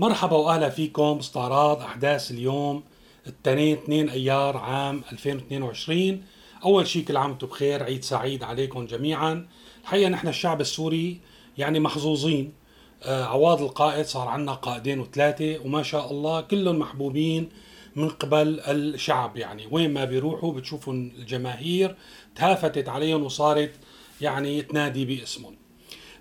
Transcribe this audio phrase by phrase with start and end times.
[0.00, 2.82] مرحبا وأهلا فيكم باستعراض أحداث اليوم
[3.26, 6.22] الاثنين 2 أيار عام 2022
[6.64, 9.48] أول شيء كل عام وأنتم بخير عيد سعيد عليكم جميعا.
[9.82, 11.20] الحقيقة نحن الشعب السوري
[11.58, 12.52] يعني محظوظين.
[13.02, 17.48] آه عواض القائد صار عندنا قائدين وثلاثة وما شاء الله كلهم محبوبين
[17.96, 19.68] من قبل الشعب يعني.
[19.70, 21.96] وين ما بيروحوا بتشوفوا الجماهير
[22.34, 23.72] تهافتت عليهم وصارت
[24.20, 25.67] يعني تنادي باسمهم.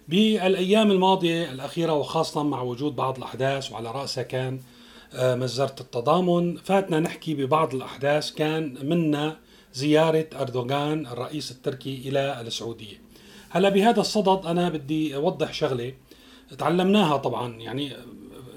[0.07, 4.59] بالأيام الماضية الأخيرة وخاصة مع وجود بعض الأحداث وعلى رأسها كان
[5.13, 6.55] آه، مجزرة التضامن.
[6.57, 8.31] فاتنا نحكي ببعض الأحداث.
[8.31, 9.37] كان منا
[9.73, 13.01] زيارة أردوغان الرئيس التركي إلى السعودية.
[13.49, 15.93] هلا بهذا الصدد أنا بدي أوضح شغلة
[16.57, 17.55] تعلمناها طبعا.
[17.55, 17.91] يعني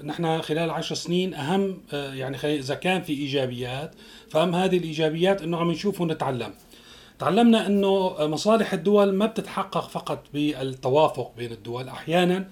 [0.03, 3.95] نحن خلال عشر سنين أهم آه، يعني إذا كان في إيجابيات
[4.29, 6.53] فأهم هذه الإيجابيات إنه عم نشوف ونتعلم.
[7.21, 12.49] تعلمنا إنه مصالح الدول ما بتتحقق فقط بالتوافق بين الدول أحيانا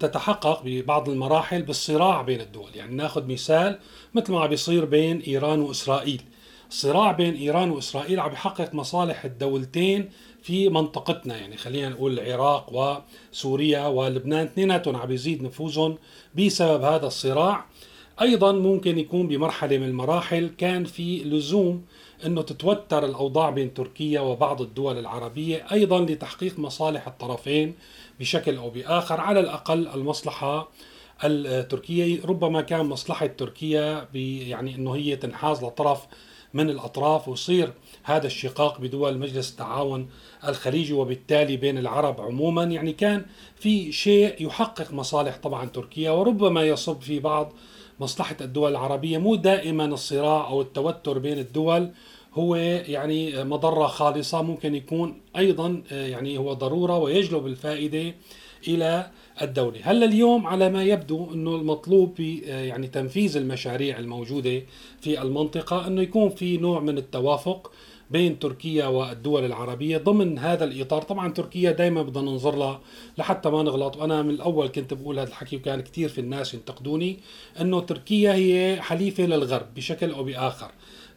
[0.00, 2.70] تتحقق ببعض المراحل بالصراع بين الدول.
[2.74, 3.78] يعني ناخذ مثال
[4.14, 6.22] مثل ما بيصير بين إيران وإسرائيل.
[6.68, 10.10] الصراع بين إيران وإسرائيل عم يحقق مصالح الدولتين
[10.42, 11.36] في منطقتنا.
[11.36, 13.00] يعني خلينا نقول العراق
[13.32, 15.98] وسوريا ولبنان اثنيناتهم عم يزيد نفوذهم
[16.34, 17.66] بسبب هذا الصراع.
[18.20, 21.84] أيضا ممكن يكون بمرحلة من المراحل كان في لزوم
[22.26, 27.74] إنه تتوتر الأوضاع بين تركيا وبعض الدول العربية أيضا لتحقيق مصالح الطرفين
[28.20, 30.68] بشكل أو بآخر على الأقل المصلحة
[31.24, 32.24] التركية.
[32.24, 36.06] ربما كان مصلحة تركيا يعني إنه هي تنحاز لطرف
[36.54, 40.08] من الأطراف ويصير هذا الشقاق بدول مجلس التعاون
[40.48, 42.64] الخليجي وبالتالي بين العرب عموما.
[42.64, 43.24] يعني كان
[43.56, 47.52] في شيء يحقق مصالح طبعا تركيا وربما يصب في بعض
[48.02, 51.90] مصلحة الدول العربية مو دائما الصراع أو التوتر بين الدول
[52.34, 58.14] هو يعني مضرة خالصة ممكن يكون أيضا يعني هو ضرورة ويجلب الفائدة
[58.68, 59.10] إلى
[59.42, 59.80] الدولة.
[59.82, 64.62] هلا اليوم على ما يبدو أنه المطلوب في يعني تنفيذ المشاريع الموجودة
[65.00, 67.72] في المنطقة أنه يكون في نوع من التوافق
[68.10, 71.02] بين تركيا والدول العربية ضمن هذا الإطار.
[71.02, 72.80] طبعا تركيا دائما بدنا ننظر لها
[73.18, 73.96] لحتى ما نغلط.
[73.96, 77.18] وأنا من الأول كنت بقول هذا الحكي وكان كثير في الناس ينتقدوني
[77.60, 80.70] أنه تركيا هي حليفة للغرب بشكل أو بآخر.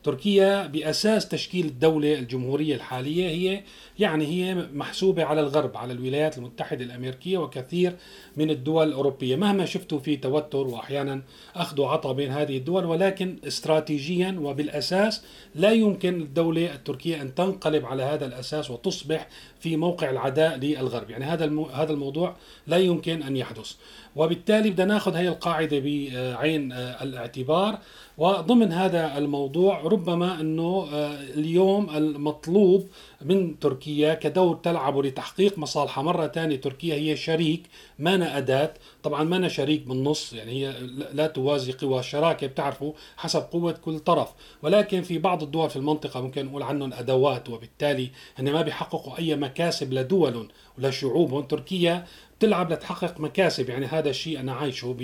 [0.06, 3.64] تركيا بأساس تشكيل الدولة الجمهورية الحالية هي
[4.00, 7.96] يعني هي محسوبة على الغرب على الولايات المتحدة الأمريكية وكثير
[8.38, 9.36] من الدول الأوروبية.
[9.36, 11.22] مهما شفتوا في توتر وأحيانا
[11.56, 15.24] اخذ وعطى بين هذه الدول ولكن استراتيجيا وبالأساس
[15.56, 19.28] لا يمكن الدولة التركية أن تنقلب على هذا الأساس وتصبح
[19.60, 21.10] في موقع العداء للغرب.
[21.10, 22.36] يعني هذا هذا الموضوع
[22.68, 23.74] لا يمكن أن يحدث.
[24.16, 27.80] وبالتالي بدنا ناخذ هي القاعدة بعين الاعتبار.
[28.18, 32.88] وضمن هذا الموضوع ربما أنه آه، اليوم المطلوب
[33.22, 37.64] من تركيا كدور تلعبه لتحقيق مصالحها مرة ثانية تركيا هي شريك
[38.00, 40.74] ما أداة طبعا ما شريك بالنص يعني هي
[41.14, 44.34] لا توازي قوى الشراكة بتعرفوا حسب قوة كل طرف.
[44.62, 49.36] ولكن في بعض الدول في المنطقة ممكن نقول عنهم أدوات وبالتالي هن ما بيحققوا أي
[49.36, 50.48] مكاسب لدول
[50.78, 52.06] ولشعوبهم تركيا
[52.40, 53.70] تلعب لتحقق مكاسب.
[53.70, 54.96] يعني هذا الشيء أنا عايشه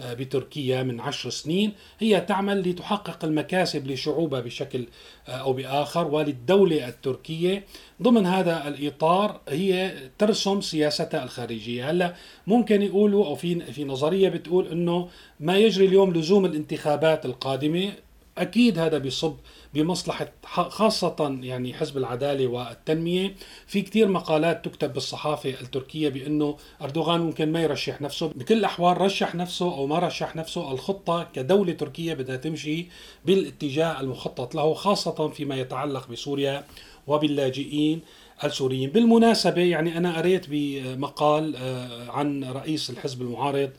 [0.00, 1.72] بتركيا من عشر سنين.
[1.98, 4.86] هي تعمل لتحقق المكاسب لشعوبها بشكل
[5.28, 7.64] أو بآخر وللدولة التركية.
[8.02, 11.90] ضمن هذا الإطار هي ترسم سياستها الخارجية.
[11.90, 12.14] هلأ
[12.46, 15.08] ممكن يقولوا أو في في نظرية بتقول أنه
[15.40, 17.92] ما يجري اليوم لزوم الانتخابات القادمة.
[18.38, 19.36] أكيد هذا بيصب
[19.74, 23.34] بمصلحة خاصة يعني حزب العدالة والتنمية.
[23.66, 28.26] في كثير مقالات تكتب بالصحافة التركية بأنه أردوغان ممكن ما يرشح نفسه.
[28.28, 32.86] بكل الأحوال رشح نفسه أو ما رشح نفسه الخطة كدولة تركية بدها تمشي
[33.24, 36.64] بالاتجاه المخطط له خاصة فيما يتعلق بسوريا
[37.06, 38.00] وباللاجئين
[38.44, 38.90] السوريين.
[38.90, 43.70] بالمناسبة يعني أنا قريت بمقال آه، عن رئيس الحزب المعارض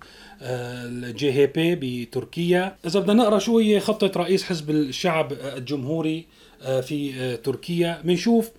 [0.41, 2.75] الجي هي بي بتركيا.
[2.85, 6.25] إذا بدنا نقرأ شو هي خطة رئيس حزب الشعب الجمهوري
[6.61, 8.01] آه، في آه، تركيا.
[8.03, 8.51] بنشوف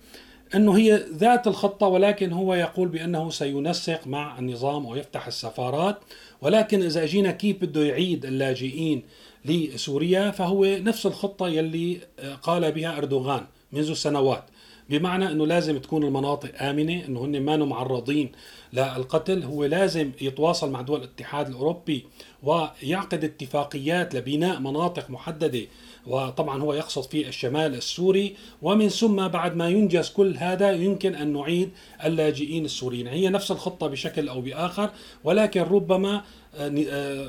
[0.55, 5.97] إنه هي ذات الخطة ولكن هو يقول بأنه سينسق مع النظام ويفتح السفارات.
[6.41, 9.03] ولكن إذا اجينا كيف بده يعيد اللاجئين
[9.45, 11.99] لسوريا فهو نفس الخطة يلي
[12.43, 14.43] قال بها أردوغان منذ سنوات.
[14.89, 18.31] بمعنى إنه لازم تكون المناطق آمنة إنه هن ما معرضين
[18.73, 19.43] للقتل.
[19.43, 22.05] هو لازم يتواصل مع دول الاتحاد الأوروبي
[22.43, 25.67] ويعقد اتفاقيات لبناء مناطق محددة.
[26.07, 28.35] وطبعا هو يقصد في الشمال السوري.
[28.61, 31.71] ومن ثم بعد ما ينجز كل هذا يمكن أن نعيد
[32.05, 33.07] اللاجئين السوريين.
[33.07, 34.89] هي نفس الخطة بشكل أو بآخر
[35.23, 36.23] ولكن ربما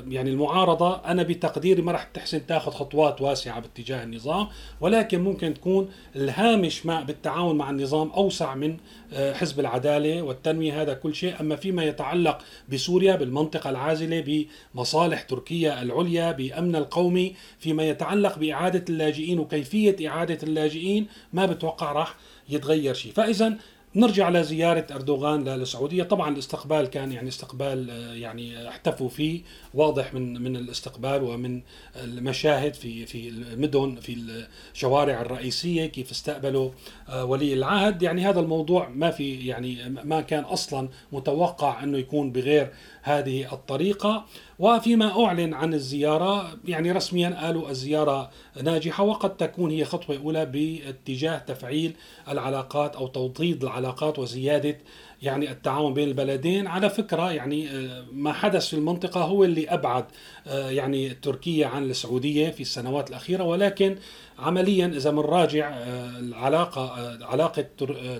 [0.09, 4.47] يعني المعارضة أنا بتقديري ما راح تحسن تاخذ خطوات واسعة باتجاه النظام
[4.81, 8.77] ولكن ممكن تكون الهامش ما بالتعاون مع النظام أوسع من
[9.13, 10.81] حزب العدالة والتنمية.
[10.81, 11.39] هذا كل شيء.
[11.39, 12.37] أما فيما يتعلق
[12.69, 21.07] بسوريا بالمنطقة العازلة بمصالح تركيا العليا بأمن القومي فيما يتعلق بإعادة اللاجئين وكيفية إعادة اللاجئين
[21.33, 22.15] ما بتوقع راح
[22.49, 23.11] يتغير شيء.
[23.11, 23.57] فاذا
[23.95, 26.03] نرجع لزيارة أردوغان للسعودية.
[26.03, 29.41] طبعا الاستقبال كان يعني استقبال آه، يعني احتفوا فيه
[29.73, 31.61] واضح من من الاستقبال ومن
[32.03, 36.71] المشاهد في في المدن في الشوارع الرئيسية كيف استقبلوا
[37.09, 38.01] آه، ولي العهد.
[38.01, 44.25] يعني هذا الموضوع ما في يعني ما كان أصلا متوقع أنه يكون بغير هذه الطريقة.
[44.59, 48.29] وفيما أعلن عن الزيارة يعني رسميا قالوا الزيارة
[48.63, 51.95] ناجحة وقد تكون هي خطوة أولى باتجاه تفعيل
[52.29, 53.78] العلاقات أو توطيد العلاقات
[54.19, 54.77] وزيادة
[55.21, 56.67] يعني التعاون بين البلدين.
[56.67, 60.05] على فكرة يعني آه، ما حدث في المنطقة هو اللي أبعد
[60.47, 63.43] آه، يعني تركيا عن السعودية في السنوات الأخيرة.
[63.43, 63.95] ولكن
[64.39, 67.65] عمليا إذا بنراجع آه، العلاقة علاقة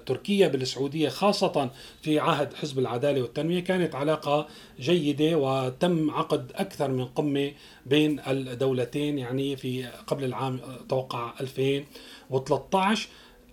[0.05, 1.69] تركيا بالسعودية خاصة
[2.01, 4.47] في عهد حزب العدالة والتنمية كانت علاقة
[4.79, 7.51] جيدة وتم عقد أكثر من قمة
[7.85, 10.59] بين الدولتين يعني في قبل العام
[10.89, 13.07] توقع 2013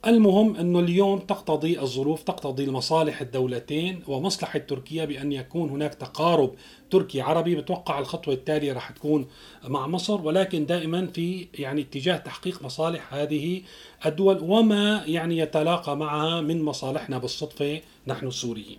[0.06, 6.54] المهم أنه اليوم تقتضي الظروف تقتضي المصالح الدولتين ومصلحة تركيا بأن يكون هناك تقارب
[6.90, 9.26] تركي عربي بتوقع الخطوة التالية راح تكون
[9.68, 13.62] مع مصر ولكن دائما في يعني اتجاه تحقيق مصالح هذه
[14.06, 18.78] الدول وما يعني يتلاقى معها من مصالحنا بالصدفة نحن السوريين.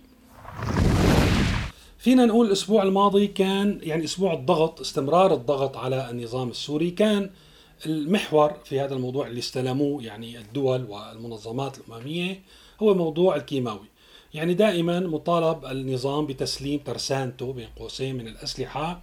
[1.98, 7.30] فينا نقول الأسبوع الماضي كان يعني أسبوع الضغط استمرار الضغط على النظام السوري كان
[7.86, 12.42] المحور في هذا الموضوع اللي استلموه يعني الدول والمنظمات الأممية
[12.82, 13.86] هو موضوع الكيماوي.
[14.34, 19.00] يعني دائما مطالب النظام بتسليم ترسانته بين قوسين من الأسلحة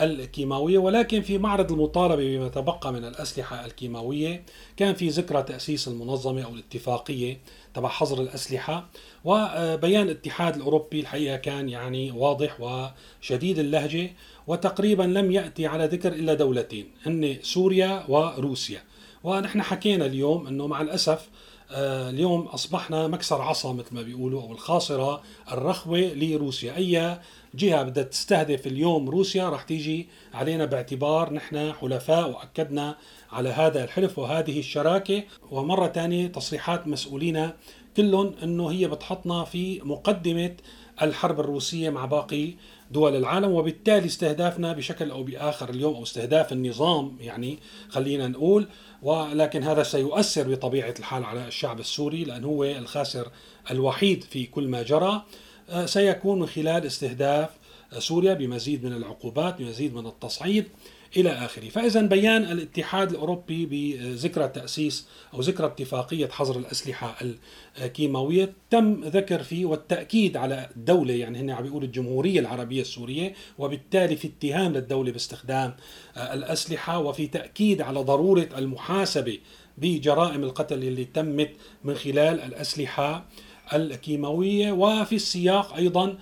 [0.00, 4.42] الكيماوية ولكن في معرض المطالبة بما تبقى من الأسلحة الكيماوية
[4.76, 7.38] كان في ذكرى تأسيس المنظمة أو الاتفاقية
[7.74, 8.88] تبع حظر الأسلحة
[9.24, 14.10] وبيان الاتحاد الأوروبي الحقيقة كان يعني واضح وشديد اللهجة
[14.46, 18.82] وتقريبا لم يأتي على ذكر إلا دولتين هن سوريا وروسيا.
[19.24, 21.28] ونحن حكينا اليوم أنه مع الأسف
[21.74, 25.22] اليوم أصبحنا مكسر عصا مثل ما بيقولوا أو الخاصرة
[25.52, 26.76] الرخوة لروسيا.
[26.76, 27.18] أي
[27.54, 32.96] جهة بدها تستهدف اليوم روسيا رح تيجي علينا باعتبار نحن حلفاء وأكدنا
[33.32, 35.22] على هذا الحلف وهذه الشراكة.
[35.50, 37.50] ومرة ثانية تصريحات مسؤولين
[37.96, 40.54] كلهم أنه هي بتحطنا في مقدمة
[41.02, 42.54] الحرب الروسية مع باقي
[42.92, 47.58] دول العالم وبالتالي استهدافنا بشكل أو بآخر اليوم أو استهداف النظام يعني
[47.88, 48.68] خلينا نقول.
[49.02, 53.28] ولكن هذا سيؤثر بطبيعة الحال على الشعب السوري لأن هو الخاسر
[53.70, 55.22] الوحيد في كل ما جرى.
[55.70, 57.50] آه، سيكون من خلال استهداف
[57.98, 60.64] سوريا بمزيد من العقوبات بمزيد من التصعيد.
[61.16, 61.68] إلى آخره.
[61.68, 67.16] فإذا بيان الاتحاد الأوروبي بذكرى تأسيس أو ذكرى اتفاقية حظر الأسلحة
[67.80, 74.16] الكيماوية تم ذكر فيه والتأكيد على الدولة يعني هن عم بيقولوا الجمهورية العربية السورية وبالتالي
[74.16, 75.74] في اتهام للدولة باستخدام
[76.16, 79.38] الأسلحة وفي تأكيد على ضرورة المحاسبة
[79.78, 81.50] بجرائم القتل اللي تمت
[81.84, 83.24] من خلال الأسلحة
[83.72, 86.18] الكيماوية وفي السياق أيضا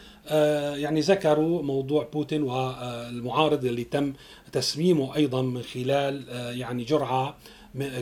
[0.77, 4.13] يعني ذكروا موضوع بوتين والمعارض اللي تم
[4.53, 7.37] تسميمه أيضا من خلال آه، يعني جرعة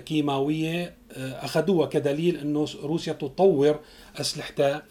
[0.07, 3.81] كيماوية آه، أخذوها كدليل أنه روسيا تطور
[4.21, 4.83] أسلحتها.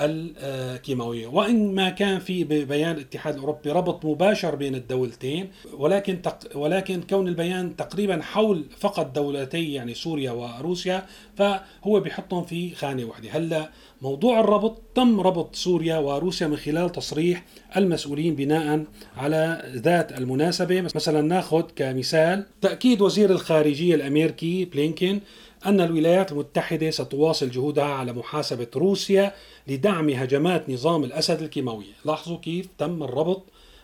[0.00, 1.26] الكيماوية.
[1.26, 7.28] وإن ما كان في بيان الاتحاد الأوروبي ربط مباشر بين الدولتين ولكن تق ولكن كون
[7.28, 11.06] البيان تقريبا حول فقط دولتي يعني سوريا وروسيا
[11.36, 13.30] فهو بيحطهم في خانة واحدة.
[13.30, 13.70] هلأ
[14.02, 17.44] موضوع الربط تم ربط سوريا وروسيا من خلال تصريح
[17.76, 18.84] المسؤولين بناء
[19.16, 20.80] على ذات المناسبة.
[20.80, 25.20] مثلا ناخذ كمثال تأكيد وزير الخارجية الأمريكي بلينكين
[25.66, 29.34] أن الولايات المتحدة ستواصل جهودها على محاسبة روسيا
[29.68, 33.42] لدعم هجمات نظام الأسد الكيماوية لاحظوا كيف تم الربط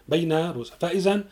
[0.08, 1.24] بين روسيا فإذا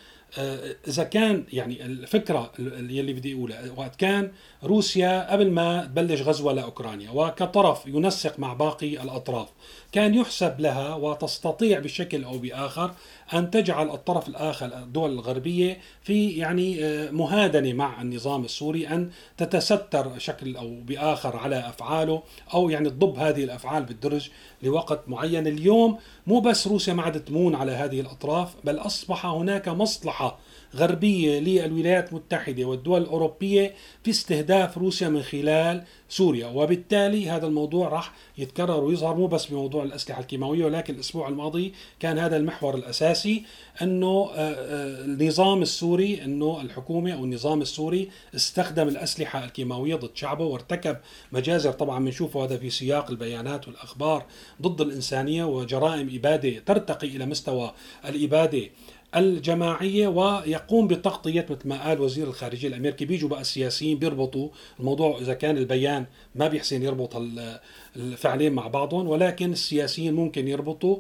[0.89, 4.31] إذا كان يعني الفكرة اللي بدي أقولها وقت كان
[4.65, 9.49] روسيا قبل ما تبلش غزوة لأوكرانيا وكطرف ينسق مع باقي الأطراف
[9.93, 12.95] كان يحسب لها وتستطيع بشكل أو بآخر
[13.35, 20.19] أن تجعل الطرف الآخر الدول الغربية في يعني آه، مهادنة مع النظام السوري أن تتستر
[20.19, 22.23] شكل أو بآخر على أفعاله
[22.55, 24.31] أو يعني تضب هذه الأفعال بالدرج
[24.63, 25.47] لوقت معين.
[25.47, 30.39] اليوم مو بس روسيا ما عادت تمون على هذه الأطراف بل أصبح هناك مصلحة
[30.77, 36.47] غربية للولايات المتحدة والدول الأوروبية في استهداف روسيا من خلال سوريا.
[36.47, 42.19] وبالتالي هذا الموضوع راح يتكرر ويظهر مو بس بموضوع الأسلحة الكيماوية ولكن الأسبوع الماضي كان
[42.19, 43.45] هذا المحور الأساسي
[43.83, 50.45] أنه آه، آه، النظام السوري أنه الحكومة أو النظام السوري استخدم الأسلحة الكيماوية ضد شعبه
[50.45, 50.97] وارتكب
[51.33, 51.73] مجازر.
[51.73, 54.27] طبعا بنشوف هذا في سياق البيانات والأخبار
[54.63, 58.63] ضد الإنسانية وجرائم إبادة ترتقي إلى مستوى الإبادة
[59.17, 63.05] الجماعية ويقوم بتغطية مثل ما قال وزير الخارجية الأمريكي.
[63.05, 64.49] بيجوا بقى السياسيين بيربطوا
[64.81, 67.23] الموضوع إذا كان البيان ما بيحسن يربط
[67.97, 70.97] الفعلين مع بعضهم ولكن السياسيين ممكن يربطوا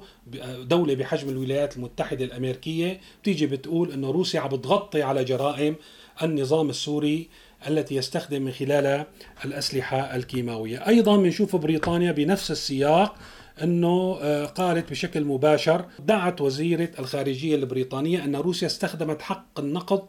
[0.62, 3.00] دولة بحجم الولايات المتحدة الأمريكية.
[3.23, 5.76] بتيجي بتقول أنه روسيا عم بتغطي على جرائم
[6.23, 7.28] النظام السوري
[7.68, 9.06] التي يستخدم من خلالها
[9.44, 10.88] الأسلحة الكيماوية.
[10.88, 13.16] أيضا بنشوف بريطانيا بنفس السياق
[13.62, 20.02] أنه آه، قالت بشكل مباشر دعت وزيرة الخارجية البريطانية أن روسيا استخدمت حق النقد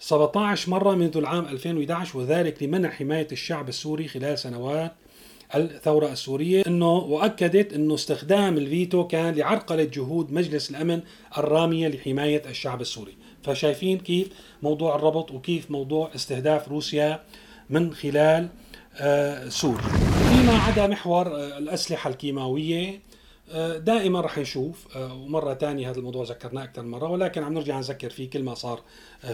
[0.00, 4.92] 17 مرة منذ العام 2011 وذلك لمنع حماية الشعب السوري خلال سنوات
[5.54, 6.62] الثورة السورية.
[6.66, 11.00] أنه وأكدت أنه استخدام الفيتو كان لعرقلة جهود مجلس الأمن
[11.38, 14.28] الرامية لحماية الشعب السوري، فشايفين كيف
[14.62, 17.22] موضوع الربط وكيف موضوع استهداف روسيا
[17.70, 18.48] من خلال
[19.00, 20.07] آه، سوريا.
[20.38, 23.00] فيما عدا محور آه، الأسلحة الكيماوية
[23.50, 27.78] آه، دائما رح نشوف ومرة ثانية هذا الموضوع ذكرناه أكثر من مرة ولكن عم نرجع
[27.78, 28.82] نذكر فيه كل ما صار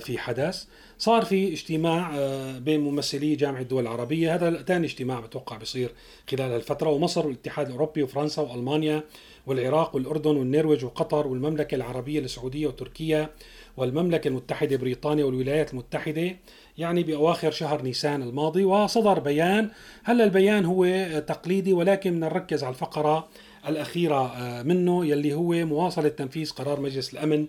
[0.00, 0.64] في حدث.
[0.98, 2.12] صار في اجتماع
[2.58, 4.34] بين ممثلي جامعة الدول العربية.
[4.34, 5.90] هذا ثاني اجتماع بتوقع بيصير
[6.30, 9.02] خلال الفترة ومصر والاتحاد الأوروبي وفرنسا وألمانيا
[9.46, 13.30] والعراق والأردن والنرويج وقطر والمملكة العربية السعودية وتركيا.
[13.76, 16.36] والمملكة المتحدة بريطانيا والولايات المتحدة
[16.78, 19.70] يعني بأواخر شهر نيسان الماضي وصدر بيان.
[20.04, 20.86] هلا البيان هو
[21.26, 23.28] تقليدي ولكن نركز على الفقرة
[23.68, 27.46] الأخيرة آه، منه يلي هو مواصلة تنفيذ قرار مجلس الأمن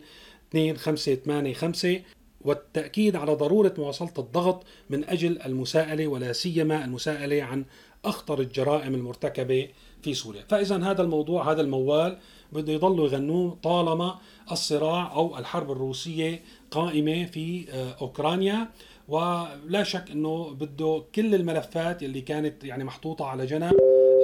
[0.56, 2.02] 2585
[2.42, 7.66] والتأكيد على ضرورة مواصلة الضغط من أجل المساءلة ولا سيما المساءلة عن
[8.06, 9.68] أخطر الجرائم المرتكبة
[10.02, 10.44] في سوريا.
[10.50, 12.18] فإذا هذا الموضوع هذا الموال
[12.52, 14.20] بده يضلوا يغنوه طالما
[14.52, 18.70] الصراع أو الحرب الروسية قائمة في آه، أوكرانيا.
[19.08, 23.74] ولا شك إنه بده كل الملفات اللي كانت يعني محطوطة على جنب.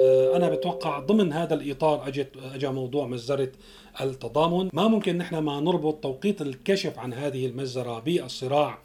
[0.04, 3.52] آه، أنا بتوقع ضمن هذا الإطار أجت اجى موضوع مجزرة
[4.00, 4.70] التضامن.
[4.72, 8.78] ما ممكن نحن ما نربط توقيت الكشف عن هذه المجزرة بالصراع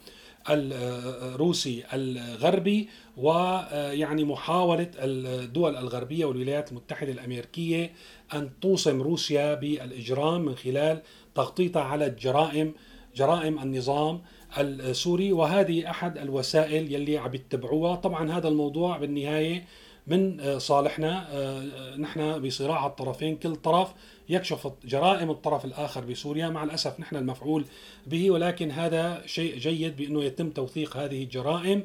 [0.50, 7.92] الروسي الغربي ويعني محاولة الدول الغربية والولايات المتحدة الأمريكية
[8.34, 11.02] أن توصم روسيا بالإجرام من خلال
[11.34, 12.74] تغطيتها على الجرائم
[13.16, 14.22] جرائم النظام
[14.58, 15.32] السوري.
[15.32, 17.96] وهذه أحد الوسائل يلي عم يتبعوها.
[17.96, 19.64] طبعا هذا الموضوع بالنهاية
[20.08, 23.94] من آه، صالحنا آه، نحن بصراع الطرفين كل طرف
[24.28, 27.64] يكشف جرائم الطرف الآخر بسوريا مع الأسف نحن المفعول
[28.06, 31.84] به ولكن هذا شيء جيد بأنه يتم توثيق هذه الجرائم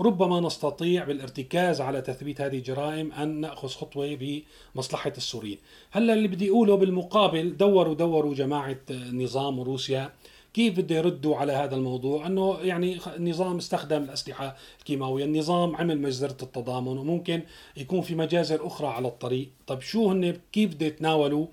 [0.00, 4.42] ربما نستطيع بالارتكاز على تثبيت هذه الجرائم أن نأخذ خطوة
[4.74, 5.58] بمصلحة السوريين.
[5.90, 10.12] هلأ اللي بدي أقوله بالمقابل دوروا دوروا جماعة النظام وروسيا
[10.54, 16.36] كيف بده يردوا على هذا الموضوع؟ إنه يعني النظام استخدم الأسلحة الكيماوية النظام عمل مجزرة
[16.42, 17.42] التضامن وممكن
[17.76, 19.48] يكون في مجازر أخرى على الطريق.
[19.66, 21.46] طب شو هن كيف بده يتناولوا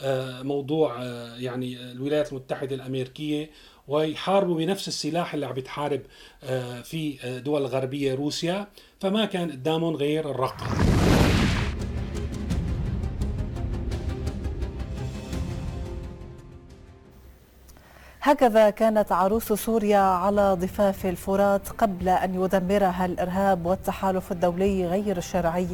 [0.00, 3.50] آه، موضوع آه، يعني الولايات المتحدة الأمريكية
[3.88, 6.00] ويحاربوا بنفس السلاح اللي عم بتحارب
[6.44, 8.68] آه، في دول الغربيه روسيا؟
[9.00, 10.66] فما كان قدامهم غير الرقم.
[18.26, 25.68] هكذا كانت عروس سوريا على ضفاف الفرات قبل أن يدمرها الإرهاب والتحالف الدولي غير الشرعي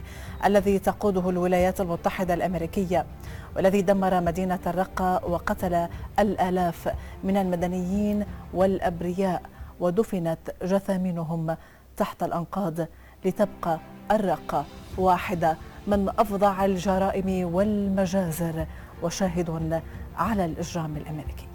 [0.45, 3.07] الذي تقوده الولايات المتحدة الأمريكية
[3.57, 5.89] والذي دمر مدينة الرقة وقتل
[6.19, 9.43] الآلاف من المدنيين والأبرياء
[9.81, 11.57] ودفنت جثامينهم
[11.97, 12.75] تحت الأنقاض
[13.25, 13.79] لتبقى
[14.11, 14.65] الرقة
[14.99, 18.67] واحدة من أفظع الجرائم والمجازر
[19.03, 19.83] وشاهد
[20.17, 21.50] على الإجرام الأمريكي.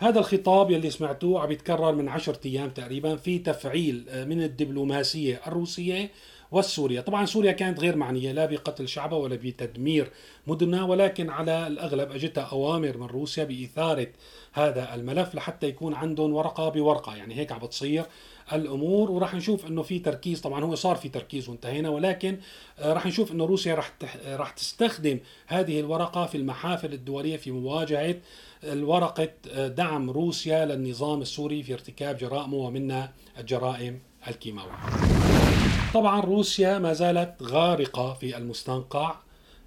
[0.00, 5.40] هذا الخطاب يلي سمعتوه عم يتكرر من عشرة أيام تقريبا في تفعيل آه، من الدبلوماسية
[5.46, 6.10] الروسية
[6.50, 7.00] والسورية.
[7.00, 10.10] طبعا سوريا كانت غير معنية لا بقتل شعبها ولا بتدمير
[10.46, 14.06] مدنها ولكن على الأغلب أجتها أوامر من روسيا بإثارة
[14.52, 17.16] هذا الملف لحتى يكون عندهم ورقة بورقة.
[17.16, 18.04] يعني هيك عم بتصير.
[18.52, 20.40] الأمور وراح نشوف إنه في تركيز.
[20.40, 22.38] طبعا هو صار في تركيز وانتهينا ولكن
[22.78, 23.92] آه، راح نشوف إنه روسيا راح
[24.26, 28.16] راح تستخدم هذه الورقة في المحافل الدولية في مواجهة
[28.64, 34.72] الورقة آه، دعم روسيا للنظام السوري في ارتكاب جرائمه ومنها الجرائم الكيماوية.
[35.94, 39.14] طبعا روسيا ما زالت غارقة في المستنقع.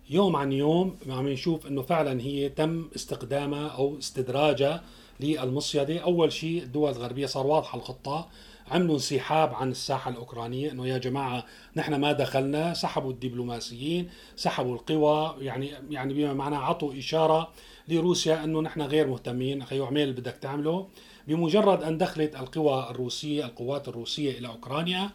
[0.09, 4.83] يوم عن يوم عم نشوف إنه فعلا هي تم استخدامها أو استدراجها
[5.19, 5.99] للمصيدة.
[5.99, 8.27] أول شيء الدول الغربية صار واضحة الخطة
[8.71, 15.35] عملوا انسحاب عن الساحة الأوكرانية أنه يا جماعة نحن ما دخلنا سحبوا الدبلوماسيين سحبوا القوى
[15.41, 17.51] يعني يعني بما معناه عطوا إشارة
[17.87, 19.61] لروسيا أنه نحن غير مهتمين.
[19.61, 20.87] أخي اعمل اللي بدك تعمله
[21.27, 25.09] بمجرد أن دخلت القوى الروسية القوات الروسية إلى أوكرانيا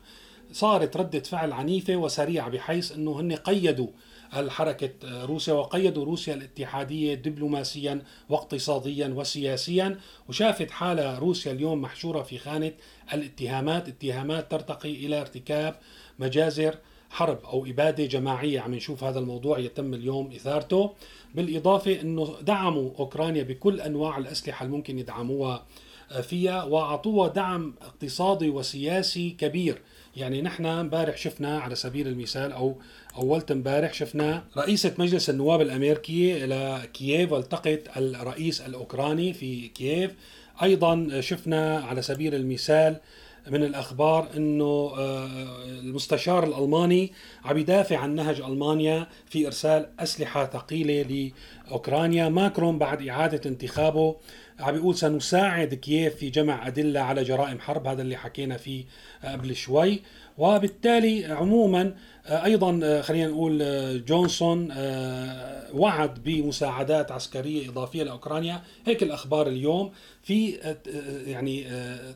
[0.52, 3.88] صارت ردة فعل عنيفة وسريعة بحيث أنه هن قيدوا
[4.36, 12.72] الحركة روسيا وقيدوا روسيا الاتحادية دبلوماسيا واقتصاديا وسياسيا؟ وشافت حالة روسيا اليوم محشورة في خانة
[13.12, 13.88] الاتهامات.
[13.88, 15.76] اتهامات ترتقي إلى ارتكاب
[16.18, 16.74] مجازر
[17.10, 18.60] حرب أو إبادة جماعية.
[18.60, 20.94] عم نشوف هذا الموضوع يتم اليوم إثارته.
[21.34, 25.66] بالإضافة إنه دعموا أوكرانيا بكل أنواع الأسلحة الممكن يدعموها
[26.22, 29.82] فيها وأعطوها دعم اقتصادي وسياسي كبير.
[30.18, 32.76] يعني نحن امبارح شفنا على سبيل المثال أو
[33.16, 40.10] أولت امبارح شفنا رئيسة مجلس النواب الأمريكي إلى كييف والتقت الرئيس الأوكراني في كييف.
[40.62, 42.96] أيضا شفنا على سبيل المثال
[43.50, 45.28] من الأخبار إنه آه،
[45.64, 47.12] المستشار الألماني
[47.44, 51.30] عم يدافع عن نهج ألمانيا في إرسال أسلحة ثقيلة
[51.68, 52.28] لأوكرانيا.
[52.28, 54.16] ماكرون بعد إعادة انتخابه
[54.58, 58.84] عم بيقول سنساعد كييف في جمع أدلة على جرائم حرب هذا اللي حكينا فيه
[59.24, 60.02] قبل شوي.
[60.38, 61.94] وبالتالي عموما
[62.26, 64.68] أيضا خلينا نقول جونسون
[65.74, 68.62] وعد بمساعدات عسكرية إضافية لأوكرانيا.
[68.86, 69.92] هيك الأخبار اليوم.
[70.22, 70.58] في
[71.26, 71.64] يعني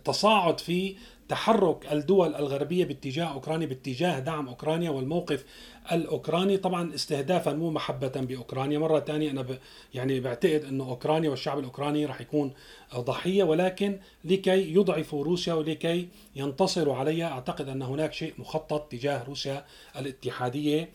[0.05, 0.97] تصاعد في
[1.29, 5.45] تحرك الدول الغربية باتجاه أوكرانيا باتجاه دعم أوكرانيا والموقف
[5.93, 6.57] الأوكراني.
[6.57, 8.79] طبعا استهدافا مو محبة بأوكرانيا.
[8.79, 9.59] مرة ثانية أنا ب
[9.95, 12.53] يعني بعتقد إنه أوكرانيا والشعب الأوكراني راح يكون
[12.97, 19.65] ضحية ولكن لكي يضعفوا روسيا ولكي ينتصروا عليها أعتقد أن هناك شيء مخطط تجاه روسيا
[19.99, 20.89] الاتحادية.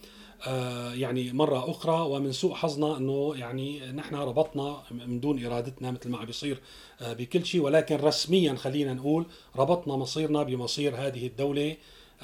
[0.47, 6.09] آه، يعني مرة أخرى ومن سوء حظنا أنه يعني نحن ربطنا من دون إرادتنا مثل
[6.09, 6.59] ما عم بيصير
[7.01, 7.61] آه، بكل شيء.
[7.61, 9.25] ولكن رسميا خلينا نقول
[9.55, 11.75] ربطنا مصيرنا بمصير هذه الدولة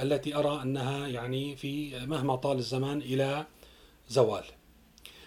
[0.02, 3.46] التي أرى أنها يعني في مهما طال الزمان إلى
[4.10, 4.44] زوال.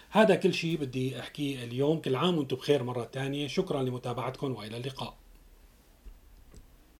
[0.09, 2.01] هذا كل شيء بدي أحكيه اليوم.
[2.01, 5.17] كل عام وأنتم بخير مرة ثانية شكرا لمتابعتكم وإلى اللقاء.